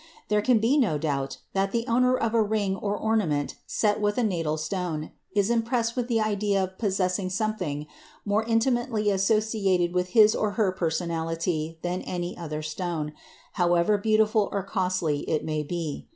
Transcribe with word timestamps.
There 0.29 0.41
can 0.41 0.57
be 0.57 0.77
no 0.79 0.97
doubt 0.97 1.37
that 1.53 1.71
the 1.71 1.85
owner 1.85 2.17
of 2.17 2.33
a 2.33 2.41
ring 2.41 2.75
or 2.75 2.97
ornament 2.97 3.57
set 3.67 4.01
with 4.01 4.17
a 4.17 4.23
natal 4.23 4.57
stone 4.57 5.11
is 5.35 5.51
impressed 5.51 5.95
with 5.95 6.07
the 6.07 6.19
idea 6.19 6.63
of 6.63 6.79
possessing 6.79 7.29
something 7.29 7.85
more 8.25 8.43
intimately 8.45 9.11
associated 9.11 9.93
with 9.93 10.07
his 10.17 10.33
or 10.33 10.53
her 10.53 10.71
personality 10.71 11.77
than 11.83 12.01
any 12.01 12.35
other 12.35 12.63
stone, 12.63 13.13
however 13.61 13.99
beautiful 13.99 14.49
or 14.51 14.63
costly 14.63 15.19
it 15.29 15.45
may 15.45 15.61
be. 15.61 16.07